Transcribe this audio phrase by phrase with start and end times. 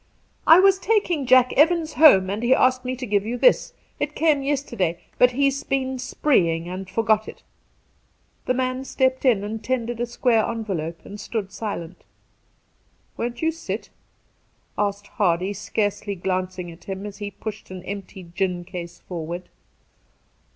[0.47, 3.73] 'I was taking Jack Evans home and he asked me to give you this.
[3.99, 7.43] It came yesterday, but he's been spreeing and forgot it.'
[8.47, 11.97] The man stepped in and tendered a square envelope, and stood sUent.'
[13.15, 13.91] Won't you sit?'
[14.75, 19.49] asked Hardy, scarcely glancing at him as he pushed an empty gin case forward.